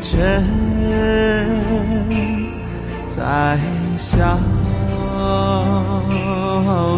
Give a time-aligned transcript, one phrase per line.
[0.00, 0.46] 尘
[3.08, 3.58] 在
[3.98, 4.38] 笑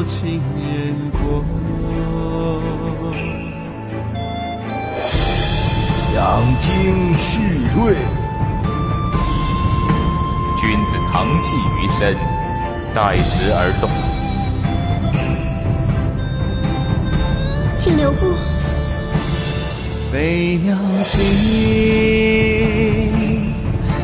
[0.06, 1.42] 情人过。
[6.14, 6.20] 养
[6.60, 7.40] 精蓄
[7.74, 7.96] 锐，
[10.60, 12.14] 君子藏器于身，
[12.94, 13.88] 待时而动。
[17.78, 18.51] 请留步。
[20.12, 20.76] 飞鸟
[21.08, 21.24] 尽，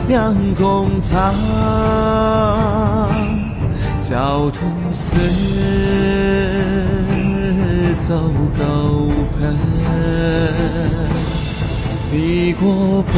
[0.08, 1.34] 良弓藏，
[4.00, 4.64] 焦土
[4.94, 5.18] 似
[8.00, 8.18] 走
[8.58, 9.54] 狗烹。
[12.10, 13.12] 避过破，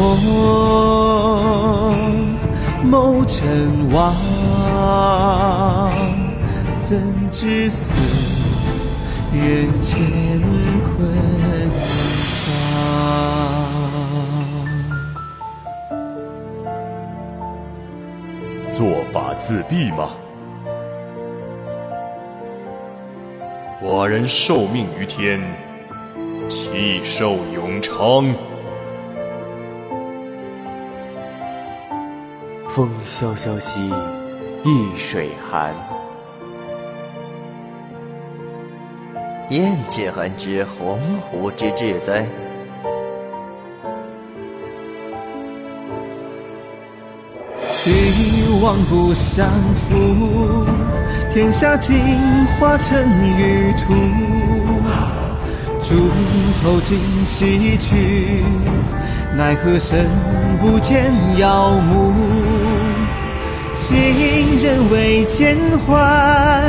[2.83, 3.47] 谋成
[3.93, 4.13] 王，
[6.77, 7.93] 怎知死
[9.33, 9.97] 人间
[10.83, 11.09] 昆
[19.41, 20.11] 自毙吗？
[23.83, 25.41] 寡人受命于天，
[26.47, 28.35] 弃寿永昌。
[32.69, 33.91] 风萧萧兮
[34.63, 35.75] 易水寒，
[39.49, 40.99] 燕雀安知鸿
[41.33, 42.27] 鹄之志哉！
[47.83, 50.67] 帝王不相负，
[51.33, 51.97] 天下尽
[52.59, 52.99] 化成
[53.39, 53.95] 余土。
[55.81, 55.95] 诸
[56.63, 58.45] 侯尽西去，
[59.35, 60.07] 奈何身
[60.61, 62.13] 不见妖墓？
[63.75, 66.63] 今人未见还，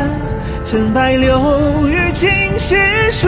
[0.64, 3.28] 成败留于青史书。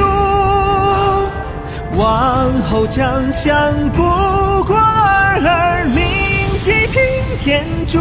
[1.95, 3.53] 往后将相
[3.89, 4.01] 不
[4.63, 6.01] 过尔尔，铭
[6.63, 7.01] 记平
[7.41, 7.99] 天诛。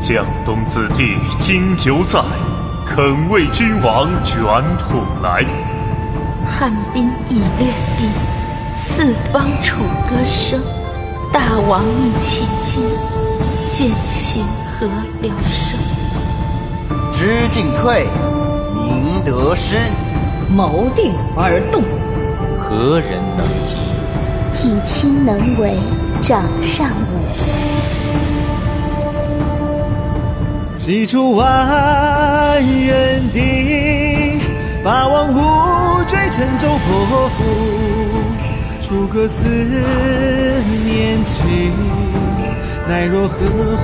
[0.00, 2.18] 江东子弟今犹在，
[2.86, 4.42] 肯为君王卷
[4.78, 5.44] 土来。
[6.46, 7.66] 汉兵已略
[7.98, 8.08] 地，
[8.72, 10.58] 四方楚歌声。
[11.30, 12.82] 大王意其境，
[13.70, 14.42] 见其
[14.80, 15.78] 何了生？
[17.12, 18.06] 知进退，
[18.74, 19.76] 明得失，
[20.48, 21.82] 谋定而动。
[22.58, 23.76] 何人能及？
[24.58, 25.78] 体亲能为，
[26.20, 27.28] 掌上舞。
[30.76, 34.40] 西出万人敌，
[34.82, 37.44] 八王无追，沉舟破釜。
[38.82, 39.48] 楚歌思
[40.84, 41.44] 念起，
[42.88, 43.36] 奈若何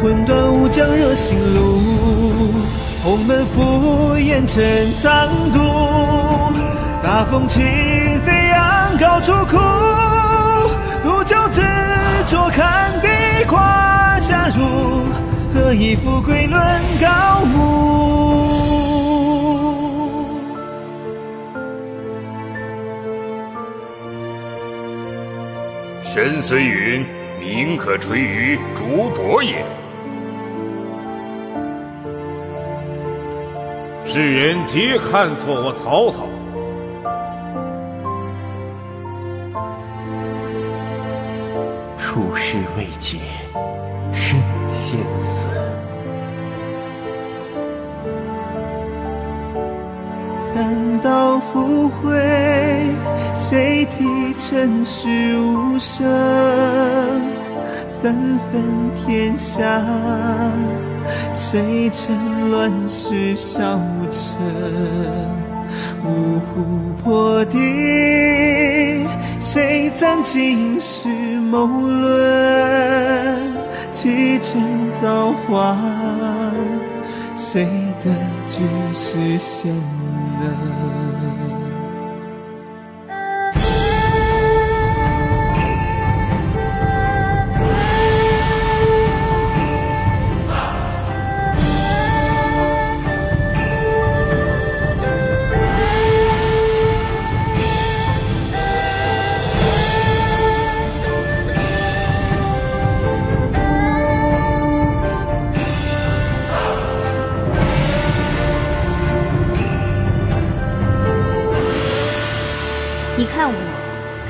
[0.02, 2.52] 魂断，吾将热心路。
[3.04, 5.60] 鸿门赴烟尘苍渡，
[7.00, 7.60] 大风起
[8.26, 9.56] 飞扬高处哭。
[11.04, 11.60] 独就自
[12.26, 13.08] 酌看碧
[13.46, 15.04] 华下入，
[15.52, 16.58] 何以富贵论
[16.98, 18.48] 高木？
[26.02, 27.04] 神虽云
[27.38, 29.62] ：“名可垂于竹帛也。”
[34.06, 36.26] 世人皆看错我曹操。
[42.14, 43.18] 处事未解，
[44.12, 44.38] 身
[44.70, 45.48] 先死。
[50.54, 52.16] 单刀赴会，
[53.34, 55.08] 谁替尘世
[55.40, 56.06] 无声？
[57.88, 59.82] 三分天下，
[61.32, 63.60] 谁趁乱世小
[64.08, 64.36] 臣？
[66.04, 67.58] 五虎破敌，
[69.40, 71.08] 谁赞今世
[71.54, 73.54] 谋论？
[73.92, 74.60] 七阵
[74.92, 75.78] 造化，
[77.36, 77.64] 谁
[78.02, 78.10] 的
[78.48, 79.72] 局是先
[80.40, 81.63] 能？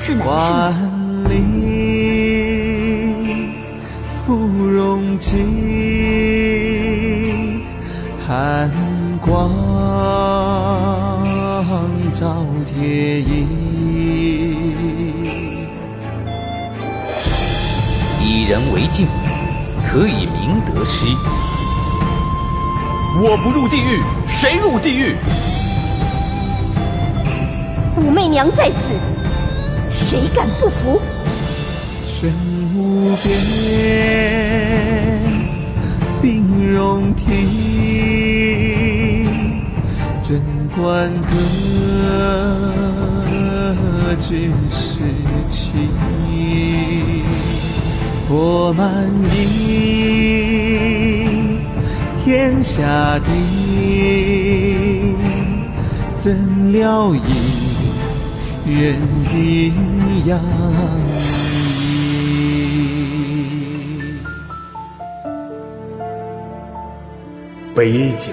[0.06, 0.74] 是男是万
[1.24, 1.30] 女？
[1.30, 1.34] 里
[4.26, 5.38] 芙蓉镜，
[8.26, 8.70] 寒
[9.22, 9.50] 光
[12.12, 13.46] 照铁衣。
[18.20, 19.06] 以人为镜，
[19.86, 21.06] 可以明得失。
[23.22, 25.16] 我不入地狱，谁入地狱？
[27.96, 29.00] 武媚娘在此，
[29.94, 31.00] 谁敢不服？
[32.04, 32.30] 身
[32.74, 33.32] 无边，
[36.20, 37.24] 冰容体，
[40.20, 40.42] 贞
[40.76, 41.26] 观阁，
[44.18, 45.00] 知时
[45.48, 45.70] 期，
[48.28, 51.24] 火满溢，
[52.24, 53.32] 天下定，
[56.18, 57.20] 怎料一
[58.66, 58.98] 人
[59.30, 60.40] 一样。
[67.74, 68.32] 杯酒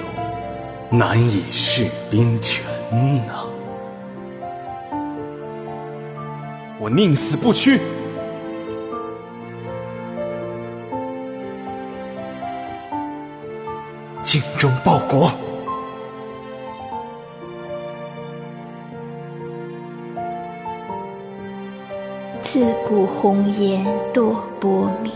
[0.90, 2.64] 难以释兵权
[3.28, 3.44] 呐！
[6.80, 7.80] 我宁死不屈！
[14.24, 15.30] 精忠报国！
[22.54, 23.82] 自古红颜
[24.14, 25.10] 多薄命。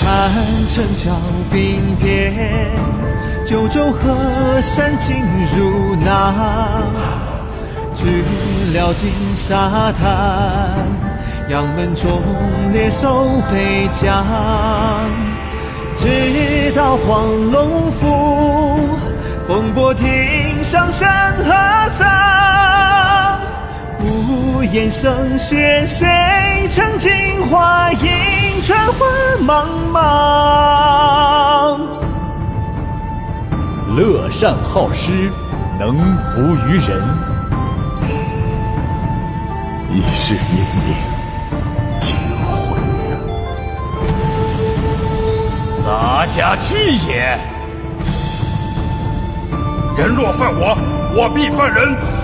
[0.00, 0.30] 看
[0.70, 1.14] 城桥
[1.52, 2.70] 冰点，
[3.44, 5.14] 九州河山尽
[5.54, 6.90] 入囊。
[7.94, 8.24] 举
[8.72, 10.78] 辽金沙滩，
[11.50, 12.10] 杨门忠
[12.72, 14.24] 烈守北疆。
[15.96, 18.78] 直到黄龙府，
[19.46, 21.52] 风波亭上山河
[21.90, 22.08] 丧。
[24.60, 26.06] 无言声雪，谁
[26.68, 27.10] 曾镜
[27.46, 29.06] 花映春花
[29.40, 31.78] 茫茫？
[33.96, 35.32] 乐善好施，
[35.78, 37.02] 能服于人。
[39.94, 40.94] 一世英名
[41.98, 42.14] 尽
[42.44, 42.76] 毁。
[45.82, 46.74] 洒家去
[47.08, 47.38] 也！
[49.96, 50.76] 人若犯我，
[51.16, 52.19] 我必犯人。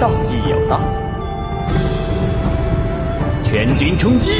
[0.00, 0.80] 道义有道，
[3.42, 4.30] 全军冲击！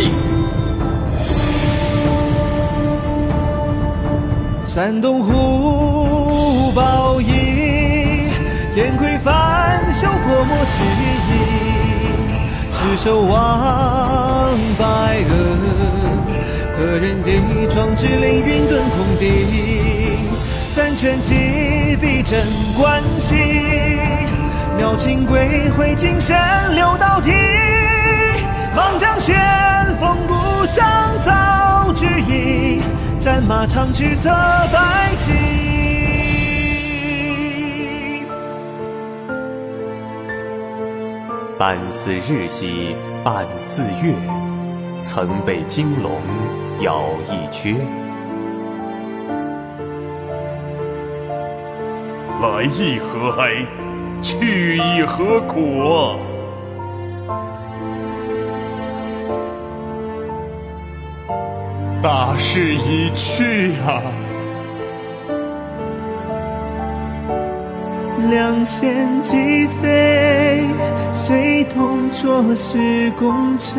[4.66, 8.30] 山东虎豹翼，
[8.72, 11.10] 天魁翻修泼墨之意，
[12.70, 14.84] 赤手望白
[15.28, 15.34] 鹅，
[16.78, 17.32] 何人敌
[17.68, 19.24] 壮志凌云遁空地？
[20.72, 21.34] 三拳击
[22.00, 22.46] 毙镇
[22.76, 23.67] 关西。
[24.78, 26.36] 鸟尽归回，金身
[26.76, 27.32] 留到底。
[28.76, 29.36] 莽将旋
[29.98, 32.80] 风不上早知意，
[33.18, 34.30] 战马长驱策
[34.72, 35.32] 百骑。
[41.58, 42.94] 半似日兮
[43.24, 44.14] 半似月，
[45.02, 46.12] 曾被金龙
[46.82, 47.74] 咬一缺。
[52.40, 53.66] 来意何哀？
[54.22, 56.18] 去意何苦？
[62.02, 64.02] 大势已去啊！
[68.30, 70.64] 两弦击飞，
[71.12, 73.78] 谁同卓氏功成？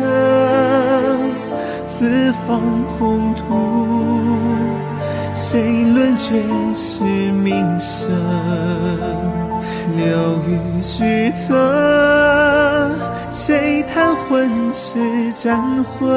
[1.86, 4.38] 四方宏图，
[5.34, 6.34] 谁论绝
[6.74, 8.08] 世名声？
[9.96, 12.90] 流于史册，
[13.30, 16.08] 谁谈混世战魂？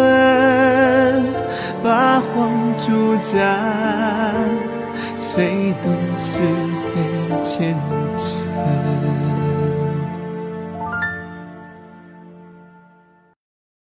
[1.83, 4.43] 八荒诸战，
[5.17, 6.39] 谁度是
[6.93, 7.75] 非前
[8.15, 9.02] 尘？